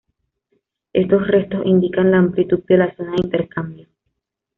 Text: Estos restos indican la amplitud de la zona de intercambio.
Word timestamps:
Estos 0.93 1.27
restos 1.27 1.61
indican 1.63 2.09
la 2.09 2.17
amplitud 2.17 2.63
de 2.67 2.75
la 2.75 2.95
zona 2.95 3.11
de 3.11 3.21
intercambio. 3.23 3.87